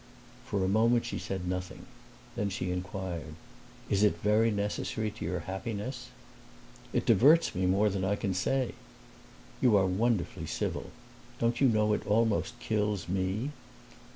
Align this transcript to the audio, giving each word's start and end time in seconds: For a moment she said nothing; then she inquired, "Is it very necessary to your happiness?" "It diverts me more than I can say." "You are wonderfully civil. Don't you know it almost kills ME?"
For 0.47 0.63
a 0.65 0.67
moment 0.67 1.05
she 1.05 1.19
said 1.19 1.47
nothing; 1.47 1.85
then 2.35 2.49
she 2.49 2.71
inquired, 2.71 3.35
"Is 3.87 4.01
it 4.01 4.17
very 4.23 4.49
necessary 4.49 5.11
to 5.11 5.23
your 5.23 5.41
happiness?" 5.41 6.09
"It 6.91 7.05
diverts 7.05 7.53
me 7.53 7.67
more 7.67 7.87
than 7.87 8.03
I 8.03 8.15
can 8.15 8.33
say." 8.33 8.73
"You 9.61 9.77
are 9.77 9.85
wonderfully 9.85 10.47
civil. 10.47 10.89
Don't 11.37 11.61
you 11.61 11.67
know 11.69 11.93
it 11.93 12.07
almost 12.07 12.57
kills 12.59 13.07
ME?" 13.07 13.51